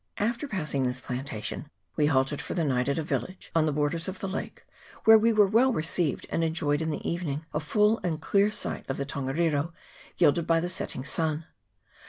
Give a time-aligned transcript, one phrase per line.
[0.17, 4.07] After passing this plantation we halted for the night at a village on the borders
[4.07, 4.65] of the lake,
[5.03, 8.19] where we were well received, and enjoyed in the evening a full and.
[8.19, 9.73] clear sight of the Tongariro
[10.17, 11.45] gilded by the setting sun.